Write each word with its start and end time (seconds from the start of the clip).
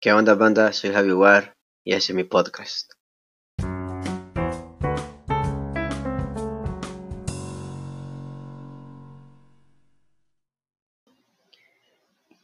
¿Qué 0.00 0.12
onda 0.12 0.36
banda? 0.36 0.72
Soy 0.72 0.92
Javi 0.92 1.10
War 1.10 1.56
y 1.82 1.92
ese 1.92 2.12
es 2.12 2.16
mi 2.16 2.22
podcast. 2.22 2.92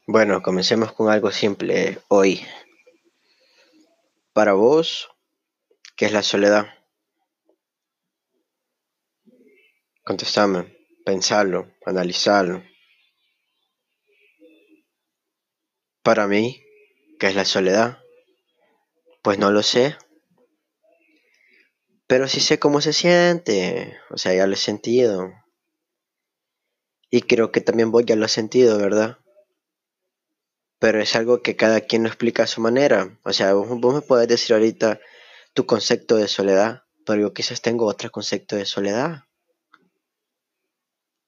Bueno, 0.09 0.43
comencemos 0.43 0.93
con 0.95 1.09
algo 1.09 1.30
simple 1.30 2.01
hoy. 2.09 2.44
Para 4.32 4.54
vos, 4.54 5.08
¿qué 5.94 6.06
es 6.06 6.12
la 6.12 6.24
soledad? 6.24 6.66
Contestame, 10.02 10.76
pensarlo, 11.04 11.71
analizarlo. 11.86 12.64
Para 16.02 16.27
mí, 16.27 16.60
¿qué 17.19 17.28
es 17.28 17.34
la 17.34 17.45
soledad? 17.45 17.98
Pues 19.23 19.38
no 19.38 19.50
lo 19.50 19.62
sé. 19.62 19.96
Pero 22.06 22.28
sí 22.28 22.40
sé 22.40 22.59
cómo 22.59 22.80
se 22.80 22.92
siente. 22.92 23.96
O 24.10 24.18
sea, 24.18 24.34
ya 24.34 24.46
lo 24.46 24.54
he 24.54 24.59
sentido. 24.59 25.32
Y 27.10 27.23
creo 27.23 27.52
que 27.52 27.60
también 27.60 27.90
vos 27.90 28.04
ya 28.04 28.16
lo 28.16 28.24
has 28.24 28.32
sentido, 28.32 28.78
¿verdad? 28.78 29.18
Pero 30.78 31.00
es 31.00 31.16
algo 31.16 31.42
que 31.42 31.56
cada 31.56 31.80
quien 31.80 32.02
lo 32.02 32.09
explica 32.09 32.42
a 32.42 32.48
su 32.48 32.60
manera. 32.60 33.18
O 33.24 33.32
sea, 33.32 33.54
vos, 33.54 33.68
vos 33.80 33.95
me 33.95 34.02
podés 34.02 34.28
decir 34.28 34.54
ahorita 34.54 35.01
tu 35.54 35.65
concepto 35.65 36.16
de 36.16 36.28
soledad, 36.28 36.82
pero 37.06 37.20
yo 37.20 37.32
quizás 37.32 37.62
tengo 37.62 37.87
otro 37.87 38.10
concepto 38.10 38.56
de 38.56 38.66
soledad. 38.66 39.24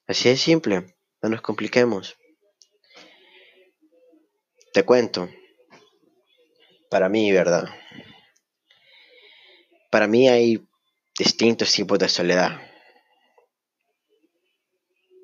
Así 0.06 0.28
de 0.28 0.36
simple, 0.36 0.96
no 1.22 1.28
nos 1.28 1.40
compliquemos. 1.40 2.16
Te 4.72 4.84
cuento. 4.84 5.28
Para 6.90 7.08
mí, 7.08 7.32
¿verdad? 7.32 7.68
Para 9.90 10.06
mí 10.06 10.28
hay 10.28 10.66
distintos 11.18 11.72
tipos 11.72 11.98
de 11.98 12.08
soledad. 12.08 12.60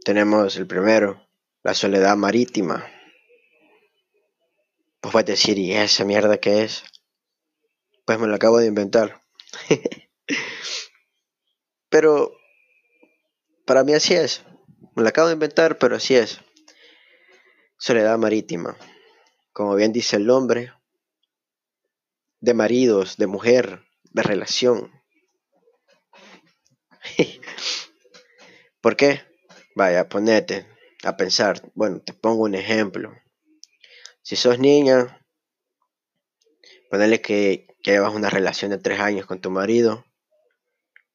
Tenemos 0.04 0.56
el 0.56 0.66
primero, 0.66 1.28
la 1.62 1.74
soledad 1.74 2.16
marítima. 2.16 2.84
Pues 5.00 5.14
vas 5.14 5.22
a 5.22 5.26
decir, 5.26 5.58
¿y 5.58 5.72
esa 5.72 6.04
mierda 6.04 6.38
qué 6.38 6.62
es? 6.62 6.84
Pues 8.04 8.18
me 8.18 8.26
lo 8.26 8.34
acabo 8.34 8.58
de 8.58 8.66
inventar. 8.66 9.20
pero 11.88 12.32
para 13.66 13.84
mí 13.84 13.94
así 13.94 14.14
es. 14.14 14.42
Me 14.96 15.02
lo 15.02 15.08
acabo 15.08 15.28
de 15.28 15.34
inventar, 15.34 15.78
pero 15.78 15.96
así 15.96 16.16
es. 16.16 16.40
Soledad 17.78 18.18
marítima. 18.18 18.76
Como 19.52 19.74
bien 19.74 19.92
dice 19.92 20.16
el 20.16 20.26
nombre, 20.26 20.72
de 22.42 22.54
maridos, 22.54 23.16
de 23.16 23.28
mujer, 23.28 23.86
de 24.10 24.22
relación. 24.22 24.92
¿Por 28.82 28.96
qué? 28.96 29.22
Vaya, 29.76 30.08
ponete 30.08 30.66
a 31.04 31.16
pensar. 31.16 31.62
Bueno, 31.74 32.00
te 32.00 32.12
pongo 32.12 32.42
un 32.42 32.56
ejemplo. 32.56 33.14
Si 34.22 34.34
sos 34.34 34.58
niña, 34.58 35.24
ponele 36.90 37.22
que, 37.22 37.68
llevas 37.84 38.14
una 38.14 38.28
relación 38.30 38.70
de 38.70 38.78
tres 38.78 39.00
años 39.00 39.26
con 39.26 39.40
tu 39.40 39.50
marido 39.50 40.04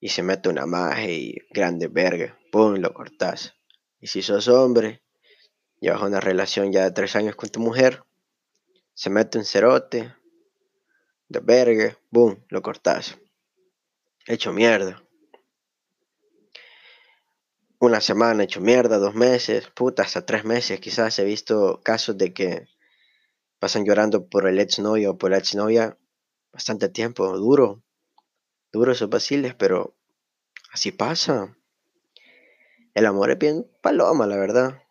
y 0.01 0.09
se 0.09 0.21
mete 0.23 0.49
una 0.49 0.65
magia 0.65 1.11
y 1.11 1.35
grande 1.49 1.87
verga, 1.87 2.37
pum, 2.51 2.75
lo 2.75 2.93
cortás. 2.93 3.53
Y 3.99 4.07
si 4.07 4.21
sos 4.21 4.47
hombre, 4.47 5.01
llevas 5.79 6.01
una 6.01 6.21
relación 6.21 6.71
ya 6.71 6.83
de 6.83 6.91
tres 6.91 7.15
años 7.17 7.35
con 7.35 7.49
tu 7.49 7.59
mujer, 7.59 8.03
se 8.93 9.09
mete 9.09 9.37
un 9.37 9.45
cerote, 9.45 10.13
de 11.29 11.39
verga, 11.39 11.97
boom, 12.09 12.43
lo 12.49 12.61
cortás. 12.61 13.17
Hecho 14.25 14.53
mierda. 14.53 15.03
Una 17.79 18.01
semana 18.01 18.43
hecho 18.43 18.59
mierda, 18.59 18.97
dos 18.97 19.13
meses, 19.13 19.69
puta, 19.69 20.03
hasta 20.03 20.25
tres 20.25 20.43
meses 20.45 20.79
quizás 20.79 21.19
he 21.19 21.23
visto 21.23 21.81
casos 21.83 22.17
de 22.17 22.33
que 22.33 22.67
pasan 23.59 23.85
llorando 23.85 24.27
por 24.27 24.47
el 24.47 24.59
ex 24.59 24.79
novio 24.79 25.11
o 25.11 25.17
por 25.17 25.31
la 25.31 25.37
ex 25.37 25.55
novia 25.55 25.97
bastante 26.51 26.89
tiempo, 26.89 27.37
duro, 27.37 27.83
duro 28.71 28.91
esos 28.91 29.09
vaciles, 29.09 29.53
pero 29.53 29.95
así 30.71 30.91
pasa. 30.91 31.55
El 32.95 33.05
amor 33.05 33.29
es 33.29 33.37
bien 33.37 33.69
paloma, 33.81 34.25
la 34.25 34.37
verdad. 34.37 34.81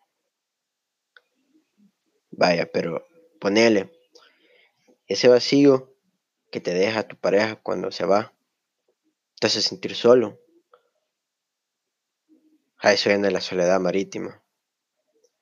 Vaya, 2.31 2.69
pero 2.71 3.05
ponele 3.41 3.91
ese 5.07 5.27
vacío 5.27 5.96
que 6.51 6.59
te 6.59 6.73
deja 6.73 7.07
tu 7.07 7.15
pareja 7.17 7.55
cuando 7.57 7.91
se 7.91 8.05
va, 8.05 8.33
te 9.39 9.47
hace 9.47 9.61
sentir 9.61 9.95
solo. 9.95 10.39
A 12.79 12.93
eso 12.93 13.09
viene 13.09 13.31
la 13.31 13.41
soledad 13.41 13.79
marítima. 13.79 14.43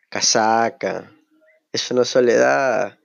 Casaca. 0.09 1.11
Es 1.71 1.81
soledad. 1.81 2.97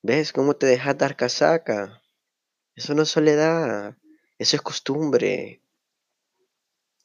¿Ves 0.00 0.32
cómo 0.32 0.56
te 0.56 0.66
dejas 0.66 0.96
dar 0.96 1.16
casaca? 1.16 2.02
Eso 2.74 2.94
no 2.94 3.04
soledad. 3.04 3.96
Eso 4.38 4.56
es 4.56 4.62
costumbre. 4.62 5.62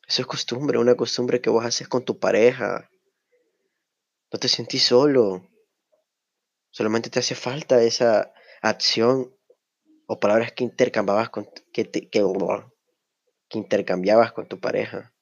Eso 0.08 0.22
es 0.22 0.28
costumbre, 0.28 0.78
una 0.78 0.96
costumbre 0.96 1.42
que 1.42 1.50
vos 1.50 1.66
haces 1.66 1.90
con 1.90 2.06
tu 2.06 2.18
pareja. 2.18 2.90
No 4.32 4.40
te 4.40 4.48
sentís 4.48 4.86
solo. 4.86 5.46
Solamente 6.72 7.10
te 7.10 7.20
hace 7.20 7.36
falta 7.36 7.82
esa 7.82 8.34
acción 8.62 9.37
o 10.08 10.20
palabras 10.20 10.52
que 10.54 10.64
intercambiabas 10.64 11.30
con 11.30 11.48
que, 11.72 11.92
que, 11.92 12.10
que 12.10 12.24
intercambiabas 13.52 14.32
con 14.32 14.48
tu 14.48 14.60
pareja. 14.60 15.14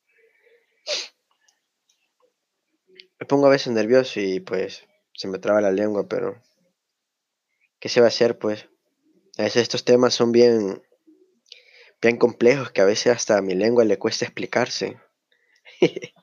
Me 3.20 3.26
pongo 3.26 3.48
a 3.48 3.50
veces 3.50 3.74
nervioso 3.74 4.20
y 4.20 4.40
pues 4.40 4.86
se 5.14 5.28
me 5.28 5.40
traba 5.40 5.62
la 5.62 5.72
lengua, 5.72 6.08
pero 6.08 6.42
¿qué 7.80 7.90
se 7.90 8.00
va 8.00 8.08
a 8.08 8.10
hacer 8.10 8.38
pues? 8.38 8.70
A 9.38 9.44
veces 9.44 9.64
estos 9.64 9.84
temas 9.84 10.14
son 10.14 10.32
bien 10.32 10.82
bien 12.02 12.18
complejos 12.18 12.72
que 12.72 12.82
a 12.82 12.86
veces 12.86 13.14
hasta 13.14 13.38
a 13.38 13.42
mi 13.42 13.56
lengua 13.56 13.84
le 13.84 13.98
cuesta 13.98 14.26
explicarse. 14.26 15.00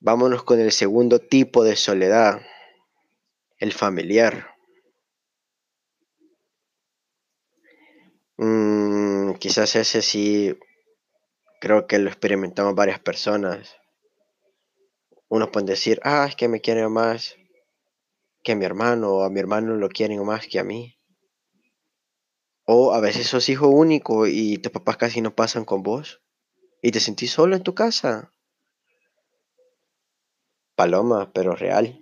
Vámonos 0.00 0.44
con 0.44 0.60
el 0.60 0.70
segundo 0.70 1.18
tipo 1.18 1.64
de 1.64 1.74
soledad, 1.74 2.40
el 3.58 3.72
familiar. 3.72 4.57
Mm, 8.38 9.32
quizás 9.34 9.74
ese 9.74 10.00
sí, 10.00 10.56
creo 11.60 11.88
que 11.88 11.98
lo 11.98 12.08
experimentamos 12.08 12.74
varias 12.76 13.00
personas. 13.00 13.76
Unos 15.28 15.50
pueden 15.50 15.66
decir, 15.66 16.00
ah, 16.04 16.26
es 16.28 16.36
que 16.36 16.48
me 16.48 16.60
quieren 16.60 16.90
más 16.92 17.34
que 18.44 18.52
a 18.52 18.56
mi 18.56 18.64
hermano, 18.64 19.10
o 19.10 19.22
a 19.24 19.30
mi 19.30 19.40
hermano 19.40 19.74
lo 19.74 19.88
quieren 19.88 20.24
más 20.24 20.46
que 20.46 20.60
a 20.60 20.64
mí. 20.64 20.96
O 22.64 22.92
a 22.92 23.00
veces 23.00 23.26
sos 23.26 23.48
hijo 23.48 23.66
único 23.68 24.28
y 24.28 24.58
tus 24.58 24.70
papás 24.70 24.96
casi 24.96 25.20
no 25.20 25.34
pasan 25.34 25.64
con 25.64 25.82
vos 25.82 26.22
y 26.80 26.92
te 26.92 27.00
sentís 27.00 27.32
solo 27.32 27.56
en 27.56 27.64
tu 27.64 27.74
casa. 27.74 28.32
Paloma, 30.76 31.32
pero 31.32 31.56
real. 31.56 32.00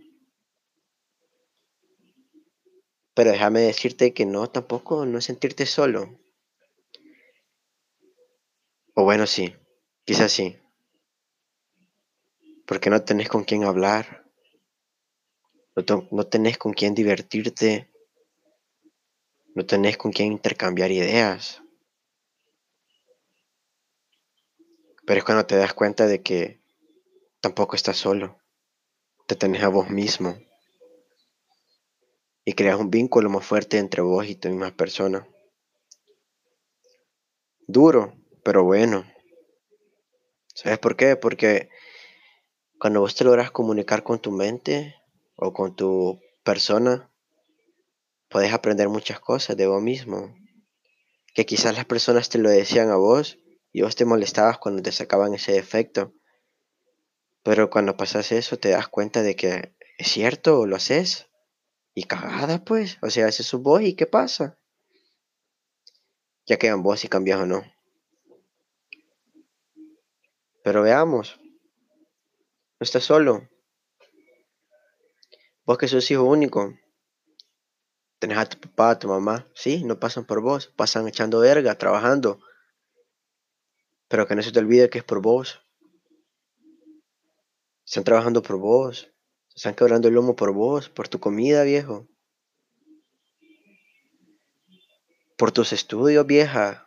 Pero 3.14 3.30
déjame 3.30 3.60
decirte 3.60 4.12
que 4.12 4.26
no, 4.26 4.50
tampoco, 4.50 5.06
no 5.06 5.22
sentirte 5.22 5.64
solo. 5.64 6.18
O 8.98 9.04
bueno, 9.04 9.26
sí, 9.26 9.54
quizás 10.04 10.32
sí. 10.32 10.58
Porque 12.66 12.90
no 12.90 13.04
tenés 13.04 13.28
con 13.28 13.44
quién 13.44 13.62
hablar. 13.62 14.24
No, 15.76 16.08
no 16.10 16.26
tenés 16.26 16.58
con 16.58 16.72
quién 16.72 16.94
divertirte 16.94 17.90
no 19.56 19.64
tenés 19.64 19.96
con 19.96 20.12
quién 20.12 20.32
intercambiar 20.32 20.90
ideas. 20.92 21.62
Pero 25.06 25.18
es 25.18 25.24
cuando 25.24 25.46
te 25.46 25.56
das 25.56 25.72
cuenta 25.72 26.06
de 26.06 26.22
que 26.22 26.60
tampoco 27.40 27.74
estás 27.74 27.96
solo. 27.96 28.38
Te 29.26 29.34
tenés 29.34 29.62
a 29.62 29.68
vos 29.68 29.88
mismo. 29.88 30.38
Y 32.44 32.52
creas 32.52 32.78
un 32.78 32.90
vínculo 32.90 33.30
más 33.30 33.46
fuerte 33.46 33.78
entre 33.78 34.02
vos 34.02 34.26
y 34.26 34.34
tu 34.34 34.50
misma 34.50 34.76
persona. 34.76 35.26
Duro, 37.66 38.12
pero 38.46 38.62
bueno. 38.62 39.04
¿Sabes 40.54 40.78
por 40.78 40.94
qué? 40.94 41.16
Porque 41.16 41.68
cuando 42.78 43.00
vos 43.00 43.16
te 43.16 43.24
logras 43.24 43.50
comunicar 43.50 44.04
con 44.04 44.20
tu 44.20 44.30
mente 44.30 44.94
o 45.34 45.52
con 45.52 45.74
tu 45.74 46.20
persona, 46.44 47.12
puedes 48.28 48.52
aprender 48.52 48.88
muchas 48.88 49.18
cosas 49.18 49.56
de 49.56 49.66
vos 49.66 49.82
mismo. 49.82 50.32
Que 51.34 51.44
quizás 51.44 51.74
las 51.74 51.86
personas 51.86 52.28
te 52.28 52.38
lo 52.38 52.48
decían 52.48 52.88
a 52.90 52.94
vos 52.94 53.36
y 53.72 53.82
vos 53.82 53.96
te 53.96 54.04
molestabas 54.04 54.58
cuando 54.58 54.80
te 54.80 54.92
sacaban 54.92 55.34
ese 55.34 55.50
defecto. 55.50 56.14
Pero 57.42 57.68
cuando 57.68 57.96
pasas 57.96 58.30
eso 58.30 58.60
te 58.60 58.68
das 58.68 58.86
cuenta 58.86 59.22
de 59.22 59.34
que 59.34 59.74
es 59.98 60.06
cierto, 60.06 60.66
lo 60.66 60.76
haces. 60.76 61.26
Y 61.94 62.04
cagada, 62.04 62.64
pues. 62.64 62.98
O 63.02 63.10
sea, 63.10 63.26
ese 63.26 63.42
es 63.42 63.48
su 63.48 63.58
voz 63.58 63.82
y 63.82 63.96
¿qué 63.96 64.06
pasa? 64.06 64.56
Ya 66.46 66.58
quedan 66.58 66.84
vos 66.84 67.00
si 67.00 67.08
cambias 67.08 67.40
o 67.40 67.46
no. 67.46 67.75
Pero 70.66 70.82
veamos. 70.82 71.38
No 71.38 72.80
estás 72.80 73.04
solo. 73.04 73.48
Vos 75.64 75.78
que 75.78 75.86
sos 75.86 76.10
hijo 76.10 76.24
único. 76.24 76.74
Tenés 78.18 78.38
a 78.38 78.46
tu 78.46 78.58
papá, 78.58 78.90
a 78.90 78.98
tu 78.98 79.06
mamá. 79.06 79.48
Sí, 79.54 79.84
no 79.84 80.00
pasan 80.00 80.24
por 80.26 80.40
vos. 80.40 80.66
Pasan 80.66 81.06
echando 81.06 81.38
verga, 81.38 81.78
trabajando. 81.78 82.40
Pero 84.08 84.26
que 84.26 84.34
no 84.34 84.42
se 84.42 84.50
te 84.50 84.58
olvide 84.58 84.90
que 84.90 84.98
es 84.98 85.04
por 85.04 85.22
vos. 85.22 85.62
Están 87.86 88.02
trabajando 88.02 88.42
por 88.42 88.56
vos. 88.58 89.08
Están 89.54 89.76
quebrando 89.76 90.08
el 90.08 90.14
lomo 90.14 90.34
por 90.34 90.52
vos, 90.52 90.88
por 90.88 91.06
tu 91.06 91.20
comida, 91.20 91.62
viejo. 91.62 92.08
Por 95.36 95.52
tus 95.52 95.72
estudios, 95.72 96.26
vieja. 96.26 96.85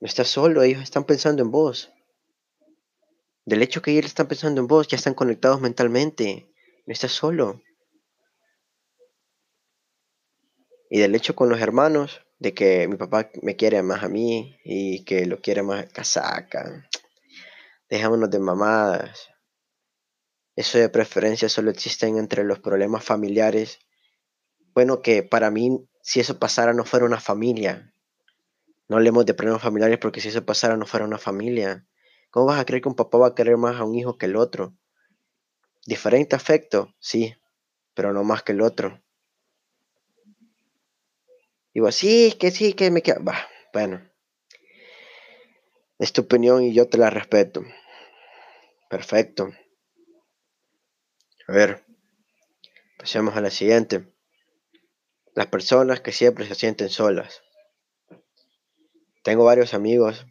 No 0.00 0.06
estás 0.06 0.28
solo, 0.28 0.62
ellos 0.62 0.82
están 0.82 1.04
pensando 1.04 1.42
en 1.42 1.50
vos. 1.50 1.92
Del 3.44 3.62
hecho 3.62 3.82
que 3.82 3.90
ellos 3.90 4.06
están 4.06 4.28
pensando 4.28 4.60
en 4.60 4.66
vos, 4.66 4.88
ya 4.88 4.96
están 4.96 5.14
conectados 5.14 5.60
mentalmente. 5.60 6.50
No 6.86 6.92
estás 6.92 7.12
solo. 7.12 7.62
Y 10.88 11.00
del 11.00 11.14
hecho 11.14 11.36
con 11.36 11.50
los 11.50 11.60
hermanos, 11.60 12.22
de 12.38 12.54
que 12.54 12.88
mi 12.88 12.96
papá 12.96 13.30
me 13.42 13.54
quiere 13.56 13.82
más 13.82 14.02
a 14.02 14.08
mí 14.08 14.58
y 14.64 15.04
que 15.04 15.26
lo 15.26 15.40
quiere 15.40 15.62
más 15.62 15.86
casaca. 15.92 16.88
Dejémonos 17.90 18.30
de 18.30 18.38
mamadas. 18.38 19.28
Eso 20.56 20.78
de 20.78 20.88
preferencia 20.88 21.50
solo 21.50 21.70
existen 21.70 22.16
entre 22.16 22.44
los 22.44 22.58
problemas 22.58 23.04
familiares. 23.04 23.78
Bueno, 24.72 25.02
que 25.02 25.22
para 25.22 25.50
mí, 25.50 25.86
si 26.02 26.20
eso 26.20 26.38
pasara, 26.38 26.72
no 26.72 26.84
fuera 26.84 27.04
una 27.04 27.20
familia. 27.20 27.92
No 28.90 28.96
hablemos 28.96 29.24
de 29.24 29.34
problemas 29.34 29.62
familiares 29.62 29.98
porque 29.98 30.20
si 30.20 30.30
eso 30.30 30.44
pasara, 30.44 30.76
no 30.76 30.84
fuera 30.84 31.06
una 31.06 31.16
familia. 31.16 31.86
¿Cómo 32.30 32.46
vas 32.46 32.58
a 32.58 32.64
creer 32.64 32.82
que 32.82 32.88
un 32.88 32.96
papá 32.96 33.18
va 33.18 33.28
a 33.28 33.34
querer 33.36 33.56
más 33.56 33.76
a 33.76 33.84
un 33.84 33.94
hijo 33.94 34.18
que 34.18 34.26
el 34.26 34.34
otro? 34.34 34.76
Diferente 35.86 36.34
afecto, 36.34 36.92
sí, 36.98 37.32
pero 37.94 38.12
no 38.12 38.24
más 38.24 38.42
que 38.42 38.50
el 38.50 38.60
otro. 38.60 39.00
Digo, 41.72 41.92
sí, 41.92 42.36
que 42.40 42.50
sí, 42.50 42.72
que 42.72 42.90
me 42.90 43.00
queda. 43.00 43.20
bueno. 43.72 44.10
Es 46.00 46.12
tu 46.12 46.22
opinión 46.22 46.64
y 46.64 46.74
yo 46.74 46.88
te 46.88 46.98
la 46.98 47.10
respeto. 47.10 47.62
Perfecto. 48.88 49.52
A 51.46 51.52
ver, 51.52 51.84
pasemos 52.98 53.36
a 53.36 53.40
la 53.40 53.50
siguiente. 53.50 54.12
Las 55.36 55.46
personas 55.46 56.00
que 56.00 56.10
siempre 56.10 56.44
se 56.48 56.56
sienten 56.56 56.88
solas. 56.88 57.40
Tengo 59.22 59.44
varios 59.44 59.74
amigos 59.74 60.26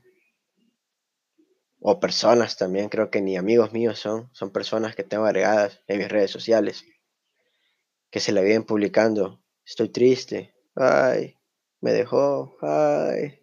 o 1.79 1.99
personas 1.99 2.57
también, 2.57 2.89
creo 2.89 3.09
que 3.09 3.21
ni 3.21 3.37
amigos 3.37 3.71
míos 3.71 3.99
son, 3.99 4.29
son 4.33 4.51
personas 4.51 4.95
que 4.95 5.03
tengo 5.03 5.25
agregadas 5.25 5.81
en 5.87 5.99
mis 5.99 6.09
redes 6.09 6.31
sociales, 6.31 6.83
que 8.09 8.19
se 8.19 8.31
le 8.31 8.43
vienen 8.43 8.65
publicando, 8.65 9.41
estoy 9.65 9.89
triste, 9.89 10.53
ay, 10.75 11.37
me 11.79 11.93
dejó, 11.93 12.57
ay, 12.61 13.39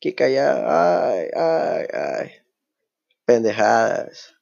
qué 0.00 0.14
callada, 0.14 1.10
ay, 1.12 1.28
ay, 1.34 1.86
ay, 1.92 2.30
pendejadas. 3.24 4.34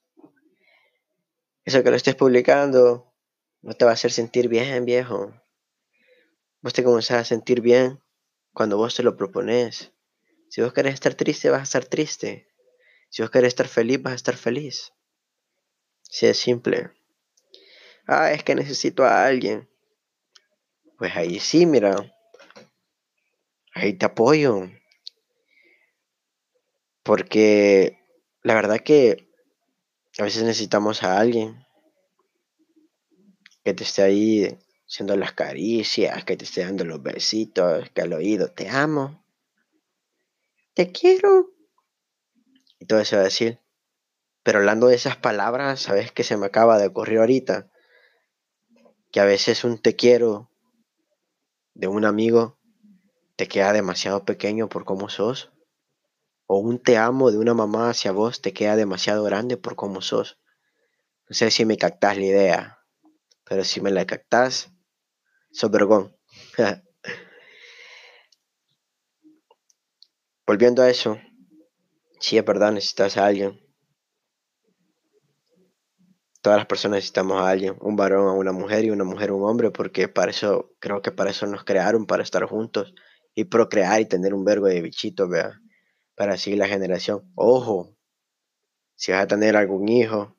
Eso 1.65 1.83
que 1.83 1.91
lo 1.91 1.97
estés 1.97 2.15
publicando 2.15 3.13
no 3.61 3.75
te 3.75 3.85
va 3.85 3.91
a 3.91 3.95
hacer 3.95 4.11
sentir 4.11 4.49
bien, 4.49 4.85
viejo. 4.85 5.35
Vos 6.63 6.73
te 6.73 6.83
comenzás 6.83 7.19
a 7.19 7.25
sentir 7.25 7.61
bien 7.61 8.01
cuando 8.53 8.79
vos 8.79 8.97
te 8.97 9.03
lo 9.03 9.17
propones. 9.17 9.93
Si 10.49 10.63
vos 10.63 10.73
querés 10.73 10.95
estar 10.95 11.15
triste, 11.15 11.51
vas 11.51 11.61
a 11.61 11.65
estar 11.65 11.85
triste. 11.85 12.49
Si 13.11 13.23
vos 13.23 13.31
querés 13.31 13.49
estar 13.49 13.69
feliz, 13.69 14.03
vas 14.03 14.13
a 14.13 14.17
estar 14.17 14.37
feliz. 14.37 14.93
Si 16.03 16.27
es 16.27 16.39
simple. 16.39 16.91
Ah, 18.07 18.33
es 18.33 18.43
que 18.43 18.55
necesito 18.55 19.05
a 19.05 19.27
alguien. 19.27 19.69
Pues 20.97 21.15
ahí 21.17 21.39
sí, 21.39 21.67
mira. 21.67 21.95
Ahí 23.75 23.93
te 23.93 24.07
apoyo. 24.07 24.71
Porque 27.03 27.99
la 28.43 28.55
verdad 28.55 28.81
que 28.81 29.29
a 30.19 30.25
veces 30.25 30.43
necesitamos 30.43 31.03
a 31.03 31.19
alguien 31.19 31.65
que 33.65 33.75
te 33.75 33.85
esté 33.85 34.03
ahí 34.03 34.59
haciendo 34.87 35.15
las 35.17 35.33
caricias, 35.33 36.25
que 36.25 36.37
te 36.37 36.45
esté 36.45 36.63
dando 36.63 36.85
los 36.85 37.03
besitos, 37.03 37.91
que 37.91 38.01
al 38.01 38.15
oído 38.15 38.51
te 38.51 38.69
amo, 38.69 39.23
te 40.79 40.93
quiero. 40.93 41.51
Y 42.79 42.87
todo 42.87 43.01
eso 43.01 43.17
va 43.17 43.23
a 43.23 43.25
decir. 43.25 43.61
Pero 44.45 44.61
hablando 44.61 44.87
de 44.87 44.95
esas 44.95 45.17
palabras, 45.17 45.81
¿sabes 45.81 46.13
qué 46.13 46.23
se 46.23 46.37
me 46.37 46.47
acaba 46.47 46.79
de 46.79 46.87
ocurrir 46.87 47.19
ahorita? 47.19 47.69
Que 49.11 49.19
a 49.19 49.25
veces 49.25 49.65
un 49.65 49.83
te 49.83 49.97
quiero 49.97 50.53
de 51.75 51.89
un 51.89 52.05
amigo 52.05 52.61
te 53.35 53.49
queda 53.49 53.73
demasiado 53.73 54.25
pequeño 54.25 54.69
por 54.69 54.85
cómo 54.85 55.09
sos. 55.09 55.51
O 56.47 56.59
un 56.59 56.81
te 56.81 56.97
amo 56.97 57.33
de 57.33 57.39
una 57.39 57.55
mamá 57.55 57.91
hacia 57.91 58.13
vos 58.13 58.41
te 58.41 58.53
queda 58.53 58.77
demasiado 58.77 59.25
grande 59.25 59.57
por 59.57 59.75
cómo 59.75 60.01
sos. 60.01 60.39
No 61.29 61.35
sé 61.35 61.51
si 61.51 61.65
me 61.65 61.77
captás 61.77 62.17
la 62.19 62.25
idea, 62.25 62.79
pero 63.43 63.65
si 63.65 63.81
me 63.81 63.91
la 63.91 64.07
captás, 64.07 64.71
sos 65.51 65.73
vergón. 65.73 66.17
Volviendo 70.49 70.83
a 70.83 70.89
eso, 70.89 71.19
si 72.21 72.39
es 72.39 72.45
verdad, 72.47 72.73
necesitas 72.73 73.19
a 73.19 73.27
alguien. 73.27 73.61
Todas 76.41 76.57
las 76.57 76.67
personas 76.67 76.97
necesitamos 76.97 77.39
a 77.39 77.51
alguien, 77.51 77.77
un 77.83 77.97
varón 77.97 78.29
a 78.29 78.33
una 78.33 78.53
mujer 78.53 78.87
y 78.87 78.91
una 78.91 79.05
mujer 79.05 79.29
a 79.29 79.35
un 79.35 79.45
hombre, 79.45 79.71
porque 79.71 80.09
para 80.09 80.31
eso, 80.31 80.71
creo 80.79 81.03
que 81.03 81.13
para 81.13 81.33
eso 81.33 81.47
nos 81.47 81.65
crearon, 81.65 82.07
para 82.07 82.23
estar 82.23 82.45
juntos 82.47 82.95
y 83.35 83.45
procrear 83.45 84.01
y 84.01 84.07
tener 84.07 84.33
un 84.33 84.47
vergo 84.47 84.69
de 84.69 84.81
bichitos, 84.81 85.29
vea, 85.29 85.61
para 86.15 86.39
seguir 86.39 86.61
la 86.61 86.67
generación. 86.67 87.31
Ojo, 87.35 87.95
si 88.95 89.13
vas 89.13 89.25
a 89.25 89.27
tener 89.27 89.55
algún 89.55 89.87
hijo, 89.87 90.35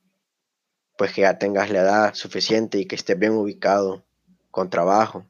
pues 0.98 1.14
que 1.14 1.22
ya 1.22 1.38
tengas 1.38 1.70
la 1.70 1.82
edad 1.82 2.14
suficiente 2.16 2.80
y 2.80 2.88
que 2.88 2.96
estés 2.96 3.20
bien 3.20 3.34
ubicado, 3.34 4.08
con 4.50 4.72
trabajo. 4.72 5.30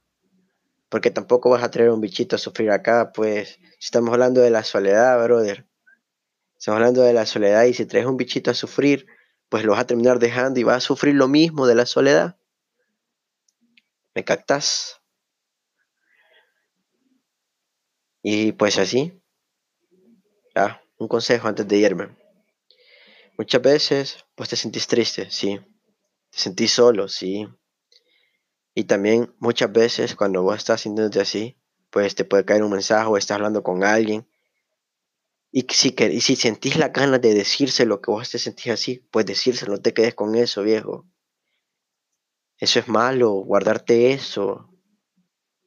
Porque 0.90 1.12
tampoco 1.12 1.50
vas 1.50 1.64
a 1.64 1.72
traer 1.72 1.92
un 1.92 2.02
bichito 2.02 2.36
a 2.36 2.40
sufrir 2.40 2.72
acá, 2.72 3.12
pues 3.14 3.60
estamos 3.80 4.12
hablando 4.12 4.42
de 4.42 4.50
la 4.50 4.64
soledad, 4.64 5.24
brother. 5.24 5.68
Estamos 6.58 6.78
hablando 6.78 7.04
de 7.04 7.14
la 7.14 7.26
soledad 7.26 7.66
y 7.66 7.74
si 7.74 7.86
traes 7.86 8.06
un 8.06 8.18
bichito 8.18 8.52
a 8.52 8.54
sufrir, 8.56 9.08
pues 9.50 9.64
lo 9.66 9.72
vas 9.74 9.82
a 9.82 9.88
terminar 9.88 10.20
dejando 10.20 10.60
y 10.60 10.64
vas 10.64 10.78
a 10.78 10.88
sufrir 10.88 11.16
lo 11.16 11.28
mismo 11.28 11.68
de 11.68 11.76
la 11.76 11.86
soledad. 11.86 12.38
¿Me 14.14 14.24
captas? 14.24 15.02
Y 18.24 18.54
pues 18.54 18.78
así, 18.78 19.22
ya, 20.56 20.82
un 20.98 21.08
consejo 21.08 21.48
antes 21.48 21.68
de 21.68 21.78
irme. 21.78 22.10
Muchas 23.38 23.62
veces, 23.62 24.26
pues 24.36 24.50
te 24.50 24.56
sentís 24.56 24.86
triste, 24.86 25.32
sí. 25.32 25.60
Te 26.32 26.40
sentís 26.40 26.72
solo, 26.74 27.08
sí. 27.08 27.48
Y 28.80 28.86
también 28.86 29.36
muchas 29.40 29.74
veces 29.74 30.16
cuando 30.16 30.42
vos 30.42 30.56
estás 30.56 30.80
sintiéndote 30.80 31.20
así, 31.20 31.58
pues 31.90 32.16
te 32.16 32.24
puede 32.24 32.46
caer 32.46 32.64
un 32.64 32.72
mensaje 32.72 33.10
o 33.10 33.18
estás 33.18 33.36
hablando 33.36 33.62
con 33.62 33.84
alguien. 33.84 34.26
Y 35.52 35.68
si, 35.70 35.94
y 36.00 36.22
si 36.22 36.38
sentís 36.38 36.78
la 36.78 36.88
ganas 36.88 37.20
de 37.20 37.34
decirse 37.34 37.86
lo 37.86 38.00
que 38.00 38.10
vos 38.10 38.30
te 38.30 38.40
sentís 38.40 38.72
así, 38.72 39.06
pues 39.12 39.26
decírselo, 39.26 39.74
no 39.74 39.82
te 39.82 39.94
quedes 39.94 40.16
con 40.16 40.34
eso, 40.34 40.64
viejo. 40.64 41.06
Eso 42.58 42.80
es 42.80 42.88
malo, 42.88 43.32
guardarte 43.32 44.14
eso. 44.14 44.74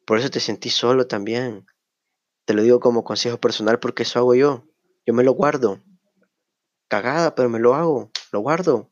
Por 0.07 0.19
eso 0.19 0.31
te 0.31 0.41
sentís 0.41 0.73
solo 0.73 1.07
también. 1.07 1.67
Te 2.47 2.55
lo 2.55 2.63
digo 2.63 2.81
como 2.81 3.05
consejo 3.05 3.39
personal 3.39 3.79
porque 3.79 4.05
eso 4.05 4.21
hago 4.21 4.35
yo. 4.35 4.65
Yo 5.05 5.13
me 5.13 5.23
lo 5.23 5.33
guardo. 5.33 5.83
Cagada, 6.89 7.35
pero 7.35 7.51
me 7.51 7.59
lo 7.59 7.75
hago. 7.75 8.11
Lo 8.33 8.41
guardo. 8.41 8.91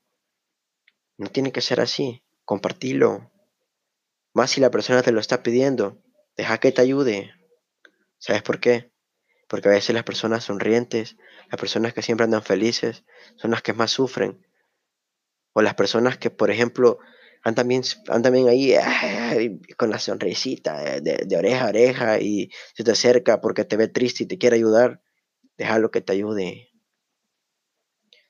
No 1.17 1.29
tiene 1.29 1.53
que 1.53 1.63
ser 1.63 1.81
así. 1.81 2.23
Compartilo. 2.45 3.30
Más 4.33 4.51
si 4.51 4.61
la 4.61 4.71
persona 4.71 5.03
te 5.03 5.13
lo 5.13 5.21
está 5.21 5.43
pidiendo. 5.43 6.03
Deja 6.37 6.59
que 6.59 6.73
te 6.73 6.83
ayude. 6.83 7.33
¿Sabes 8.19 8.43
por 8.43 8.61
qué? 8.61 8.93
Porque 9.49 9.69
a 9.69 9.73
veces 9.73 9.95
las 9.95 10.05
personas 10.05 10.45
sonrientes, 10.45 11.17
las 11.51 11.61
personas 11.61 11.93
que 11.93 12.03
siempre 12.03 12.25
andan 12.25 12.43
felices, 12.43 13.05
son 13.37 13.51
las 13.51 13.63
que 13.63 13.73
más 13.73 13.91
sufren. 13.91 14.47
O 15.53 15.63
las 15.63 15.75
personas 15.75 16.19
que, 16.19 16.31
por 16.31 16.51
ejemplo, 16.51 16.99
andan 17.43 17.71
ahí 18.49 18.75
con 19.77 19.91
la 19.91 19.99
sonrisita 19.99 21.01
de, 21.01 21.37
oreja 21.37 21.65
a 21.65 21.69
oreja 21.69 22.21
y 22.21 22.51
se 22.75 22.85
te 22.85 22.93
acerca 22.93 23.41
porque 23.41 23.65
te 23.65 23.77
ve 23.77 23.89
triste 23.89 24.25
y 24.25 24.27
te 24.27 24.39
quiere 24.39 24.57
ayudar, 24.57 25.03
déjalo 25.57 25.91
que 25.91 26.01
te 26.01 26.13
ayude. 26.13 26.71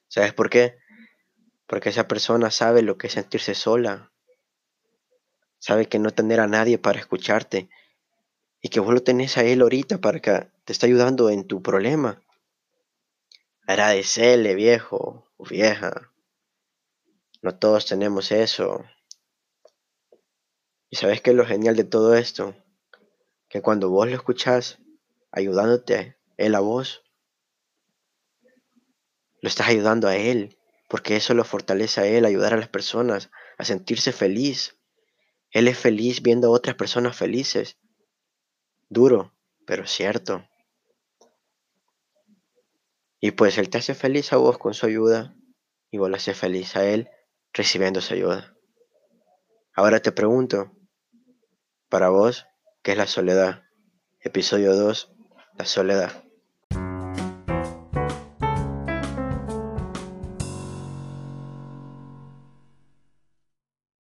¿Sabes 0.08 0.32
por 0.32 0.50
qué? 0.50 0.76
Porque 1.66 1.90
esa 1.90 2.08
persona 2.08 2.50
sabe 2.50 2.82
lo 2.82 2.98
que 2.98 3.08
es 3.08 3.12
sentirse 3.12 3.54
sola. 3.54 4.12
Sabe 5.60 5.86
que 5.86 6.00
no 6.00 6.10
tener 6.10 6.40
a 6.40 6.48
nadie 6.48 6.78
para 6.78 6.98
escucharte 6.98 7.68
y 8.60 8.68
que 8.68 8.80
vos 8.80 8.92
lo 8.92 9.02
tenés 9.02 9.38
a 9.38 9.44
él 9.44 9.62
ahorita 9.62 9.98
para 9.98 10.18
que 10.20 10.48
te 10.64 10.72
está 10.72 10.86
ayudando 10.86 11.30
en 11.30 11.46
tu 11.46 11.62
problema. 11.62 12.20
Agradecele, 13.66 14.56
viejo 14.56 15.30
o 15.36 15.44
vieja. 15.44 16.12
No 17.42 17.56
todos 17.56 17.86
tenemos 17.86 18.32
eso. 18.32 18.84
¿Y 20.90 20.96
sabes 20.96 21.20
qué 21.20 21.30
es 21.30 21.36
lo 21.36 21.46
genial 21.46 21.76
de 21.76 21.84
todo 21.84 22.14
esto? 22.14 22.56
Que 23.48 23.62
cuando 23.62 23.90
vos 23.90 24.08
lo 24.08 24.16
escuchás 24.16 24.78
ayudándote, 25.30 26.16
él 26.36 26.54
a 26.54 26.60
vos, 26.60 27.04
lo 29.40 29.48
estás 29.48 29.68
ayudando 29.68 30.08
a 30.08 30.16
él, 30.16 30.58
porque 30.88 31.16
eso 31.16 31.34
lo 31.34 31.44
fortalece 31.44 32.00
a 32.00 32.06
él, 32.06 32.24
ayudar 32.24 32.54
a 32.54 32.56
las 32.56 32.68
personas 32.68 33.30
a 33.56 33.64
sentirse 33.64 34.12
feliz. 34.12 34.79
Él 35.50 35.68
es 35.68 35.78
feliz 35.78 36.22
viendo 36.22 36.48
a 36.48 36.50
otras 36.50 36.76
personas 36.76 37.16
felices. 37.16 37.78
Duro, 38.88 39.34
pero 39.66 39.86
cierto. 39.86 40.48
Y 43.20 43.32
pues 43.32 43.58
Él 43.58 43.68
te 43.68 43.78
hace 43.78 43.94
feliz 43.94 44.32
a 44.32 44.36
vos 44.36 44.58
con 44.58 44.74
su 44.74 44.86
ayuda 44.86 45.36
y 45.90 45.98
vos 45.98 46.08
le 46.08 46.16
haces 46.16 46.38
feliz 46.38 46.76
a 46.76 46.86
Él 46.86 47.08
recibiendo 47.52 48.00
su 48.00 48.14
ayuda. 48.14 48.56
Ahora 49.74 50.00
te 50.00 50.12
pregunto, 50.12 50.72
para 51.88 52.08
vos, 52.08 52.46
¿qué 52.82 52.92
es 52.92 52.98
la 52.98 53.06
soledad? 53.06 53.64
Episodio 54.20 54.74
2, 54.76 55.12
la 55.58 55.64
soledad. 55.64 56.29